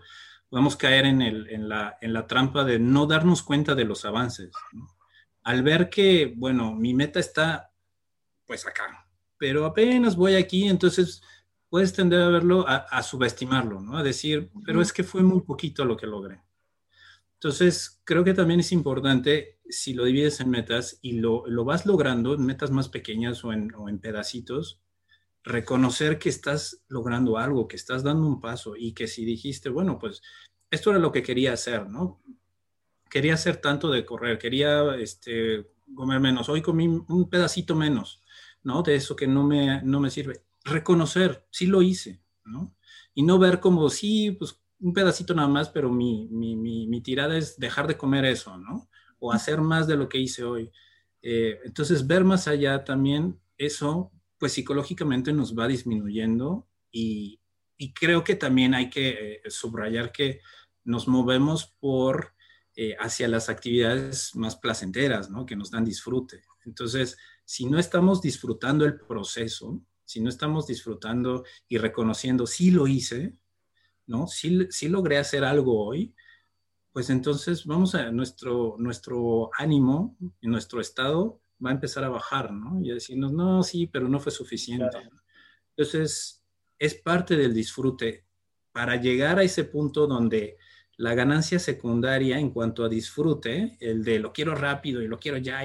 [0.49, 4.05] podemos caer en, el, en, la, en, la, trampa de no darnos cuenta de los
[4.05, 4.51] avances.
[5.43, 7.71] Al ver que, bueno, mi meta está
[8.45, 11.21] pues acá, pero apenas voy aquí, entonces
[11.69, 13.97] puedes tender a verlo, a, subestimarlo, ¿no?
[13.97, 16.41] A decir, pero es que fue muy poquito lo que logré.
[17.33, 22.33] Entonces, creo que también es importante, si lo divides en metas y lo, vas logrando
[22.33, 24.81] en metas más pequeñas o en, o en, pedacitos,
[25.43, 29.99] reconocer que estás logrando algo, que estás dando un paso y que si dijiste, bueno,
[29.99, 30.21] pues
[30.71, 32.21] esto era lo que quería hacer, ¿no?
[33.09, 38.23] Quería hacer tanto de correr, quería este, comer menos, hoy comí un pedacito menos,
[38.63, 38.83] ¿no?
[38.83, 42.75] De eso que no me, no me sirve reconocer, sí lo hice, ¿no?
[43.13, 47.37] Y no ver como, sí, pues un pedacito nada más, pero mi, mi, mi, tirada
[47.37, 48.89] es dejar de comer eso, ¿no?
[49.19, 50.71] O hacer más de lo que hice hoy.
[51.21, 57.41] Eh, entonces, ver más allá también, eso, pues psicológicamente nos va disminuyendo y,
[57.77, 60.41] y creo que también hay que eh, subrayar que
[60.83, 62.35] nos movemos por
[62.75, 65.47] eh, hacia las actividades más placenteras, ¿no?
[65.47, 66.43] Que nos dan disfrute.
[66.63, 72.87] Entonces, si no estamos disfrutando el proceso, si no estamos disfrutando y reconociendo, sí lo
[72.87, 73.35] hice,
[74.05, 74.25] ¿no?
[74.27, 76.15] Sí, logré hacer algo hoy,
[76.93, 82.53] pues entonces vamos a nuestro, nuestro ánimo y nuestro estado va a empezar a bajar,
[82.53, 82.79] ¿no?
[82.81, 85.09] Y a decirnos, no, sí, pero no fue suficiente.
[85.75, 86.41] Entonces,
[86.79, 88.25] es parte del disfrute
[88.71, 90.57] para llegar a ese punto donde
[90.95, 95.37] la ganancia secundaria en cuanto a disfrute, el de lo quiero rápido y lo quiero
[95.37, 95.63] ya,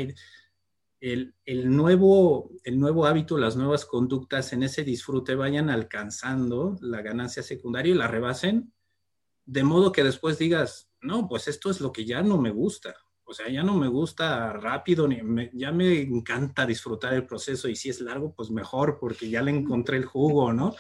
[1.03, 7.03] el, el, nuevo, el nuevo hábito, las nuevas conductas en ese disfrute vayan alcanzando la
[7.03, 8.73] ganancia secundaria y la rebasen,
[9.45, 12.95] de modo que después digas, no, pues esto es lo que ya no me gusta.
[13.25, 15.19] O sea, ya no me gusta rápido, ni
[15.55, 19.51] ya me encanta disfrutar el proceso y si es largo, pues mejor, porque ya le
[19.51, 20.73] encontré el jugo, ¿no?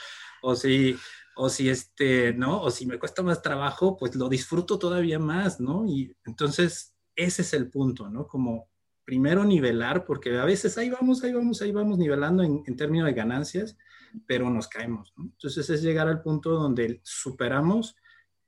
[0.42, 0.96] O si,
[1.34, 2.62] o si este, ¿no?
[2.62, 5.84] O si me cuesta más trabajo, pues lo disfruto todavía más, ¿no?
[5.84, 8.28] Y entonces ese es el punto, ¿no?
[8.28, 8.71] Como
[9.04, 13.06] primero nivelar, porque a veces ahí vamos, ahí vamos, ahí vamos nivelando en, en términos
[13.06, 13.76] de ganancias,
[14.26, 15.24] pero nos caemos, ¿no?
[15.24, 17.96] Entonces es llegar al punto donde superamos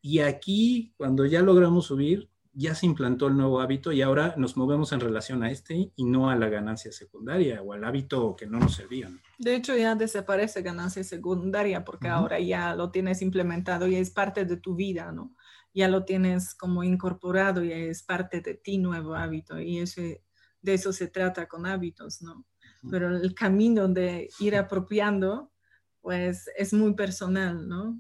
[0.07, 4.57] y aquí, cuando ya logramos subir, ya se implantó el nuevo hábito y ahora nos
[4.57, 8.47] movemos en relación a este y no a la ganancia secundaria o al hábito que
[8.47, 9.11] no nos servía.
[9.39, 14.45] De hecho, ya desaparece ganancia secundaria porque ahora ya lo tienes implementado y es parte
[14.45, 15.35] de tu vida, ¿no?
[15.73, 20.23] Ya lo tienes como incorporado y es parte de ti nuevo hábito y ese,
[20.65, 22.47] de eso se trata con hábitos, ¿no?
[22.91, 25.51] Pero el camino de ir apropiando,
[26.01, 27.99] pues es muy personal, ¿no?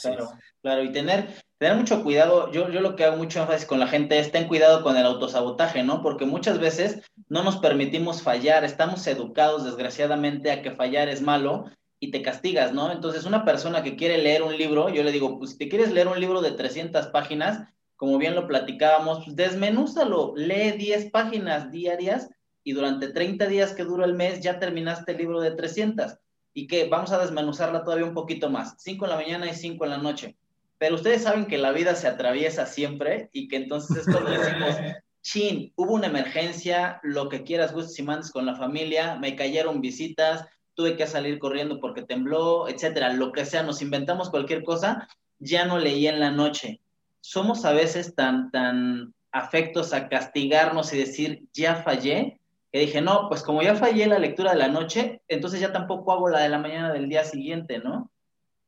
[0.00, 0.30] claro,
[0.62, 3.86] claro, y tener, tener mucho cuidado, yo, yo lo que hago mucho énfasis con la
[3.86, 6.02] gente es ten cuidado con el autosabotaje, ¿no?
[6.02, 11.64] Porque muchas veces no nos permitimos fallar, estamos educados desgraciadamente a que fallar es malo
[11.98, 12.92] y te castigas, ¿no?
[12.92, 15.92] Entonces una persona que quiere leer un libro, yo le digo, pues si te quieres
[15.92, 17.68] leer un libro de 300 páginas,
[18.00, 22.30] como bien lo platicábamos, pues desmenúzalo, lee 10 páginas diarias
[22.64, 26.16] y durante 30 días que dura el mes ya terminaste el libro de 300
[26.54, 29.84] y que vamos a desmenuzarla todavía un poquito más, 5 en la mañana y 5
[29.84, 30.38] en la noche.
[30.78, 34.76] Pero ustedes saben que la vida se atraviesa siempre y que entonces es cuando decimos,
[35.20, 39.82] chin, hubo una emergencia, lo que quieras, gustes y mandes con la familia, me cayeron
[39.82, 45.06] visitas, tuve que salir corriendo porque tembló, etcétera, lo que sea, nos inventamos cualquier cosa,
[45.38, 46.80] ya no leí en la noche.
[47.20, 52.40] Somos a veces tan, tan afectos a castigarnos y decir, ya fallé,
[52.72, 56.12] que dije, no, pues como ya fallé la lectura de la noche, entonces ya tampoco
[56.12, 58.10] hago la de la mañana del día siguiente, ¿no?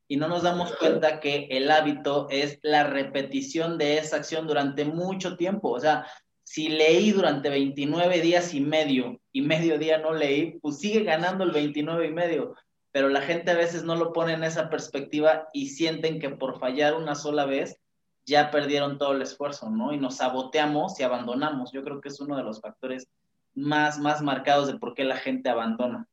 [0.09, 4.85] Y no nos damos cuenta que el hábito es la repetición de esa acción durante
[4.85, 5.71] mucho tiempo.
[5.71, 6.07] O sea,
[6.43, 11.45] si leí durante 29 días y medio y medio día no leí, pues sigue ganando
[11.45, 12.55] el 29 y medio.
[12.91, 16.59] Pero la gente a veces no lo pone en esa perspectiva y sienten que por
[16.59, 17.81] fallar una sola vez
[18.25, 19.93] ya perdieron todo el esfuerzo, ¿no?
[19.93, 21.73] Y nos saboteamos y abandonamos.
[21.73, 23.09] Yo creo que es uno de los factores
[23.55, 26.09] más, más marcados de por qué la gente abandona.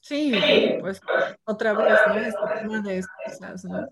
[0.00, 0.34] Sí,
[0.80, 1.00] pues
[1.44, 2.14] otra vez, ¿no?
[2.14, 3.88] Este tema de excusas, ¿no?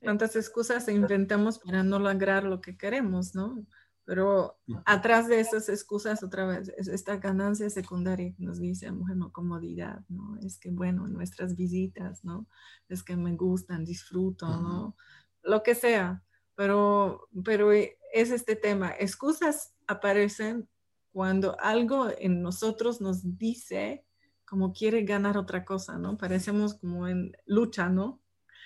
[0.00, 3.64] Cuántas excusas inventamos para no lograr lo que queremos, ¿no?
[4.04, 9.30] Pero atrás de esas excusas, otra vez, es esta ganancia secundaria que nos dice, bueno,
[9.30, 10.36] comodidad, ¿no?
[10.42, 12.46] Es que, bueno, nuestras visitas, ¿no?
[12.88, 14.96] Es que me gustan, disfruto, ¿no?
[15.42, 16.22] Lo que sea,
[16.54, 18.92] pero, pero es este tema.
[18.98, 20.68] Excusas aparecen
[21.12, 24.04] cuando algo en nosotros nos dice
[24.44, 26.16] como quiere ganar otra cosa, ¿no?
[26.18, 28.19] Parecemos como en lucha, ¿no?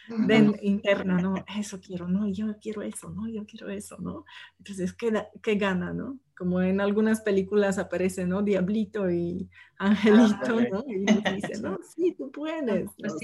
[0.09, 1.35] De, interna, ¿no?
[1.59, 4.25] Eso quiero, no, yo quiero eso, no, yo quiero eso, ¿no?
[4.59, 5.13] Entonces, ¿qué,
[5.43, 6.19] qué gana, no?
[6.37, 8.43] Como en algunas películas aparece, ¿no?
[8.43, 10.85] Diablito y Angelito, ¿no?
[10.87, 12.87] Y dice, no, sí, tú puedes.
[12.99, 13.17] ¿no?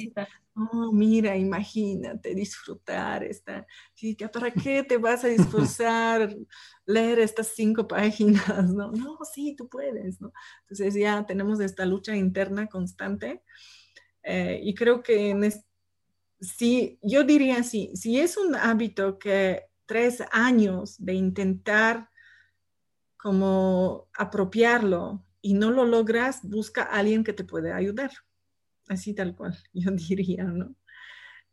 [0.55, 6.35] Oh, mira, imagínate, disfrutar esta chica, ¿para qué te vas a disfrutar
[6.87, 8.73] leer estas cinco páginas?
[8.73, 10.33] No, no, sí, tú puedes, ¿no?
[10.63, 13.43] Entonces ya tenemos esta lucha interna constante.
[14.23, 15.70] Eh, y creo que en este
[16.41, 22.11] si yo diría así, si es un hábito que tres años de intentar
[23.17, 28.11] como apropiarlo y no lo logras, busca a alguien que te pueda ayudar.
[28.89, 30.75] Así tal cual, yo diría, ¿no?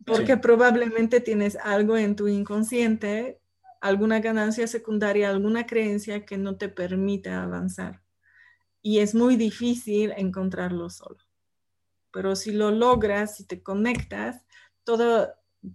[0.06, 3.41] Porque probablemente tienes algo en tu inconsciente,
[3.82, 8.02] alguna ganancia secundaria, alguna creencia que no te permite avanzar.
[8.81, 11.17] Y es muy difícil encontrarlo solo.
[12.12, 14.44] Pero si lo logras, si te conectas,
[14.88, 15.27] todo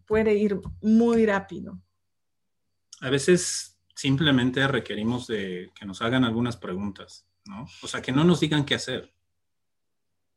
[0.06, 1.78] puede ir muy rápido.
[3.02, 7.66] A veces simplemente requerimos de que nos hagan algunas preguntas, ¿no?
[7.82, 9.14] O sea, que no nos digan qué hacer,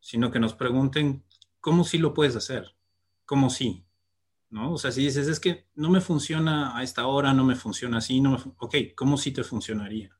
[0.01, 1.23] sino que nos pregunten
[1.61, 2.75] cómo sí lo puedes hacer,
[3.23, 3.85] cómo sí,
[4.49, 4.73] ¿no?
[4.73, 7.99] O sea, si dices, es que no me funciona a esta hora, no me funciona
[7.99, 10.19] así, no me ok, ¿cómo sí te funcionaría?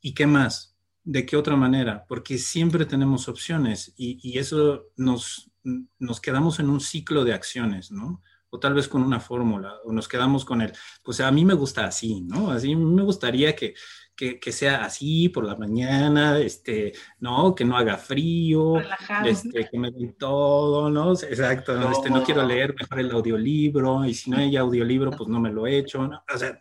[0.00, 0.76] ¿Y qué más?
[1.10, 2.04] ¿De qué otra manera?
[2.06, 5.50] Porque siempre tenemos opciones y, y eso nos,
[5.98, 8.22] nos quedamos en un ciclo de acciones, ¿no?
[8.50, 11.54] o tal vez con una fórmula, o nos quedamos con el, pues a mí me
[11.54, 12.50] gusta así, ¿no?
[12.50, 13.74] Así me gustaría que,
[14.16, 17.54] que, sea así por la mañana, este, ¿no?
[17.54, 18.80] Que no haga frío,
[19.24, 21.12] este, que me den todo, ¿no?
[21.12, 21.92] Exacto, no.
[21.92, 25.52] Este, no quiero leer mejor el audiolibro, y si no hay audiolibro, pues no me
[25.52, 26.24] lo echo, ¿no?
[26.34, 26.58] O sea,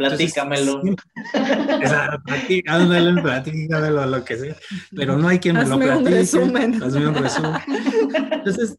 [0.00, 0.80] Platícamelo.
[1.34, 4.56] Exacto, platícamelo, platícamelo, lo que sea.
[4.96, 5.98] Pero no hay quien me lo platique.
[5.98, 6.82] Un resumen.
[6.82, 7.60] Hazme un resumen.
[8.32, 8.78] Entonces,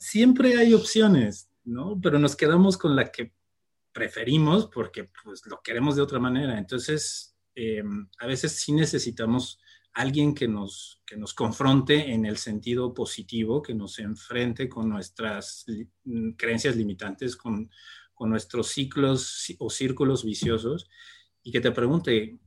[0.00, 2.00] siempre hay opciones, ¿no?
[2.02, 3.32] Pero nos quedamos con la que
[3.92, 6.58] preferimos porque pues lo queremos de otra manera.
[6.58, 7.84] Entonces, eh,
[8.18, 9.60] a veces sí necesitamos
[9.92, 15.64] alguien que nos, que nos confronte en el sentido positivo, que nos enfrente con nuestras
[16.36, 17.70] creencias limitantes, con,
[18.16, 20.90] con nuestros ciclos o círculos viciosos
[21.44, 22.40] y que te pregunte,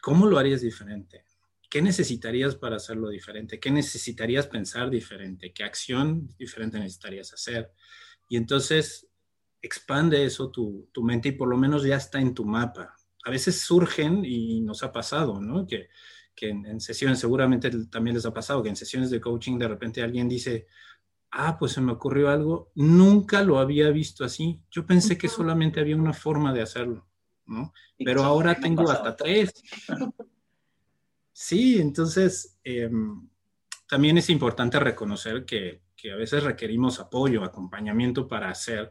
[0.00, 1.24] ¿cómo lo harías diferente?
[1.68, 3.58] ¿Qué necesitarías para hacerlo diferente?
[3.58, 5.52] ¿Qué necesitarías pensar diferente?
[5.52, 7.72] ¿Qué acción diferente necesitarías hacer?
[8.28, 9.08] Y entonces
[9.60, 12.94] expande eso tu, tu mente y por lo menos ya está en tu mapa
[13.24, 15.66] a veces surgen y nos ha pasado, ¿no?
[15.66, 15.88] Que,
[16.34, 20.02] que en, sesiones, seguramente también les ha pasado, que en sesiones de coaching de repente
[20.02, 20.66] alguien dice,
[21.34, 24.62] ah, pues se me ocurrió algo, nunca lo había visto así.
[24.70, 27.06] Yo pensé que solamente había una forma de hacerlo,
[27.46, 27.72] ¿no?
[27.98, 29.52] Pero ahora tengo hasta tres.
[31.32, 33.28] Sí, entonces em,
[33.88, 38.88] también es importante reconocer que, que, a veces requerimos apoyo, acompañamiento para hacer,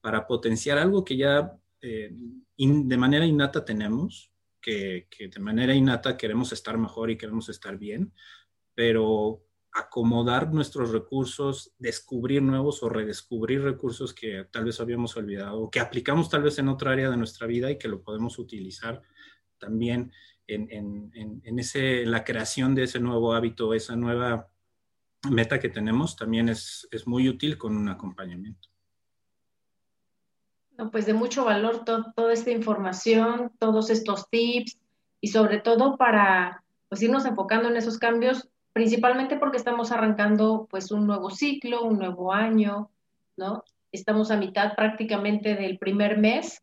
[0.00, 2.10] para potenciar algo que ya eh,
[2.56, 8.12] de manera innata tenemos, que, de manera innata queremos estar mejor y queremos estar bien,
[8.74, 9.42] pero
[9.74, 16.30] acomodar nuestros recursos, descubrir nuevos o redescubrir recursos que tal vez habíamos olvidado, que aplicamos
[16.30, 19.02] tal vez en otra área de nuestra vida y que lo podemos utilizar
[19.58, 20.12] también
[20.46, 24.48] en, en, ese, la creación de ese nuevo hábito, esa nueva
[25.30, 28.68] meta que tenemos, también es, es muy útil con un acompañamiento.
[30.76, 34.78] No, pues de mucho valor toda esta información, todos estos tips
[35.20, 40.90] y sobre todo para pues irnos enfocando en esos cambios, principalmente porque estamos arrancando pues
[40.90, 42.90] un nuevo ciclo, un nuevo año,
[43.36, 43.62] ¿no?
[43.92, 46.60] Estamos a mitad prácticamente del primer mes,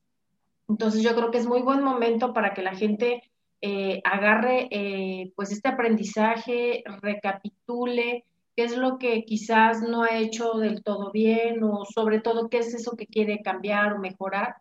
[0.67, 3.23] entonces yo creo que es muy buen momento para que la gente
[3.61, 8.25] eh, agarre eh, pues este aprendizaje, recapitule,
[8.57, 12.57] qué es lo que quizás no ha hecho del todo bien o sobre todo qué
[12.57, 14.57] es eso que quiere cambiar o mejorar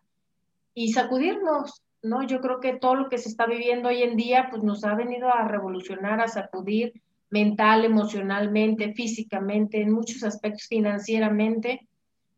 [0.73, 2.23] y sacudirnos, ¿no?
[2.23, 4.95] Yo creo que todo lo que se está viviendo hoy en día pues nos ha
[4.95, 6.93] venido a revolucionar, a sacudir
[7.31, 11.87] mental, emocionalmente, físicamente, en muchos aspectos financieramente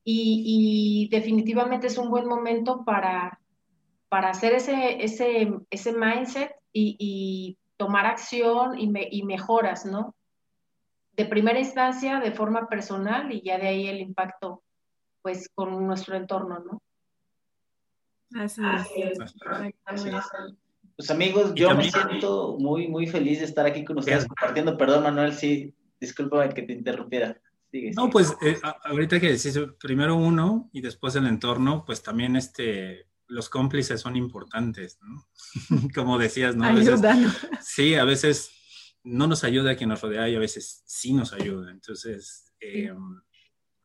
[0.04, 3.40] y, definitivamente es un buen momento para,
[4.10, 10.16] para hacer ese, ese, ese mindset y, tomar acción y, y mejoras, ¿no?
[11.16, 14.64] de primera instancia de forma personal y ya de ahí el impacto
[15.22, 16.82] pues con nuestro entorno, ¿no?
[18.42, 18.62] Así
[19.02, 20.63] es.
[20.96, 24.78] Pues amigos, yo me siento muy, muy feliz de estar aquí con ustedes compartiendo.
[24.78, 27.40] Perdón, Manuel, sí, disculpa que te interrumpiera.
[27.96, 33.08] no, pues eh, ahorita que decís primero uno y después el entorno, pues también este,
[33.28, 35.26] los cómplices son importantes, ¿no?
[35.96, 36.66] Como decías, ¿no?
[37.62, 38.52] sí, a veces
[39.04, 41.72] no nos ayuda a quien nos rodea y a veces sí nos ayuda.
[41.72, 42.94] Entonces, eh,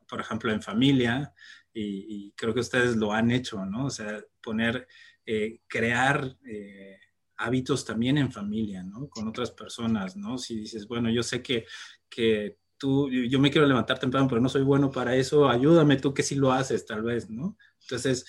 [0.09, 1.35] por ejemplo, en familia,
[1.81, 3.87] y, creo que ustedes lo han hecho, ¿no?
[3.87, 4.89] O sea, poner,
[5.31, 6.97] eh, crear eh,
[7.37, 9.11] hábitos también en familia, ¿no?
[9.11, 10.39] Con otras personas, ¿no?
[10.39, 11.67] Si dices, bueno, yo sé que,
[12.09, 16.15] que tú, yo me quiero levantar temprano, pero no soy bueno para eso, ayúdame tú
[16.15, 17.59] que sí lo haces, tal vez, ¿no?
[17.83, 18.25] Entonces,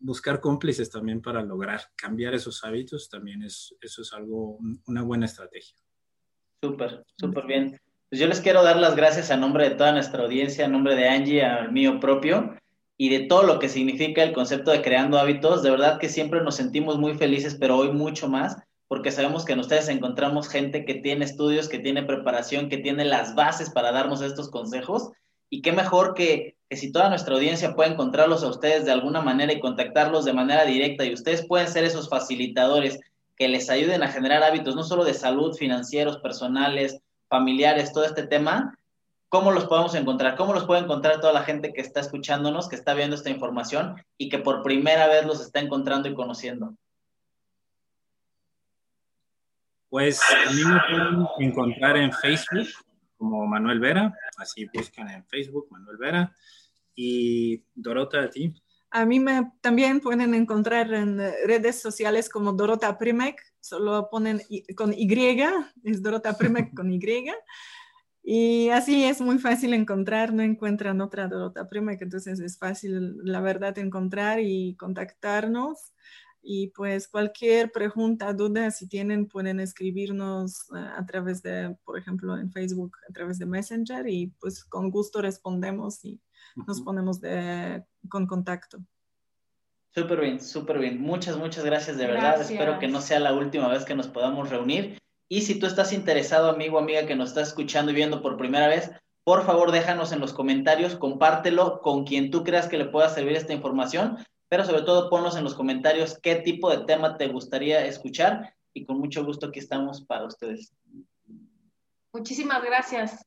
[0.00, 4.58] buscar cómplices también para lograr cambiar esos hábitos también es, eso es algo,
[4.88, 5.76] una buena estrategia.
[6.60, 7.80] Súper, súper bien.
[8.08, 10.96] Pues yo les quiero dar las gracias a nombre de toda nuestra audiencia, a nombre
[10.96, 12.56] de Angie, al mío propio
[12.96, 15.62] y de todo lo que significa el concepto de creando hábitos.
[15.62, 18.56] De verdad que siempre nos sentimos muy felices, pero hoy mucho más,
[18.88, 23.04] porque sabemos que en ustedes encontramos gente que tiene estudios, que tiene preparación, que tiene
[23.04, 25.10] las bases para darnos estos consejos.
[25.50, 29.20] Y qué mejor que, que si toda nuestra audiencia puede encontrarlos a ustedes de alguna
[29.20, 33.00] manera y contactarlos de manera directa y ustedes pueden ser esos facilitadores
[33.36, 38.26] que les ayuden a generar hábitos, no solo de salud, financieros, personales, familiares, todo este
[38.26, 38.78] tema,
[39.34, 40.36] ¿cómo los podemos encontrar?
[40.36, 43.96] ¿Cómo los puede encontrar toda la gente que está escuchándonos, que está viendo esta información
[44.16, 46.76] y que por primera vez los está encontrando y conociendo?
[49.88, 52.68] Pues a mí me pueden encontrar en Facebook
[53.16, 56.32] como Manuel Vera, así buscan en Facebook Manuel Vera.
[56.94, 58.54] Y Dorota, a ti.
[58.92, 64.40] A mí me, también pueden encontrar en redes sociales como Dorota Primek, solo ponen
[64.76, 65.08] con Y,
[65.82, 67.00] es Dorota Primek con Y.
[68.26, 73.18] Y así es muy fácil encontrar, no encuentran otra Dorota Prima, que entonces es fácil,
[73.22, 75.92] la verdad, encontrar y contactarnos.
[76.42, 82.38] Y pues cualquier pregunta, duda, si tienen, pueden escribirnos eh, a través de, por ejemplo,
[82.38, 86.18] en Facebook, a través de Messenger y pues con gusto respondemos y
[86.66, 88.78] nos ponemos de, con contacto.
[89.94, 91.00] Súper bien, súper bien.
[91.00, 92.40] Muchas, muchas gracias de verdad.
[92.40, 94.98] Espero que no sea la última vez que nos podamos reunir.
[95.28, 98.68] Y si tú estás interesado, amigo, amiga, que nos estás escuchando y viendo por primera
[98.68, 98.90] vez,
[99.24, 103.36] por favor déjanos en los comentarios, compártelo con quien tú creas que le pueda servir
[103.36, 104.18] esta información,
[104.48, 108.84] pero sobre todo ponnos en los comentarios qué tipo de tema te gustaría escuchar y
[108.84, 110.72] con mucho gusto aquí estamos para ustedes.
[112.12, 113.24] Muchísimas gracias.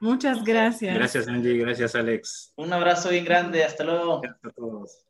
[0.00, 0.94] Muchas gracias.
[0.94, 1.58] Gracias, Angie.
[1.58, 2.54] Gracias, Alex.
[2.56, 3.62] Un abrazo bien grande.
[3.62, 4.22] Hasta luego.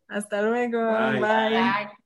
[0.08, 0.80] Hasta luego.
[1.20, 1.99] Bye.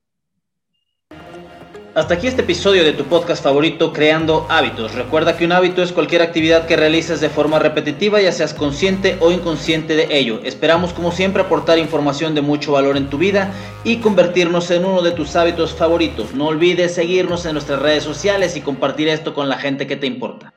[1.95, 4.93] Hasta aquí este episodio de tu podcast favorito Creando Hábitos.
[4.95, 9.15] Recuerda que un hábito es cualquier actividad que realices de forma repetitiva, ya seas consciente
[9.21, 10.41] o inconsciente de ello.
[10.43, 13.53] Esperamos como siempre aportar información de mucho valor en tu vida
[13.85, 16.33] y convertirnos en uno de tus hábitos favoritos.
[16.33, 20.05] No olvides seguirnos en nuestras redes sociales y compartir esto con la gente que te
[20.05, 20.54] importa.